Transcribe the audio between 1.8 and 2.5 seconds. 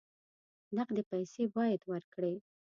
ورکړې.